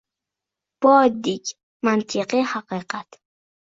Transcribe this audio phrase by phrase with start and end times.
[0.85, 1.53] Bu— oddiy
[1.91, 3.25] mantiqiy haqiqat.